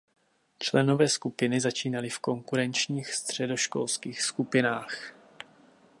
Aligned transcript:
Členové 0.59 1.09
skupiny 1.09 1.59
začínali 1.61 2.09
v 2.09 2.19
konkurenčních 2.19 3.13
středoškolských 3.13 4.21
skupinách. 4.21 5.13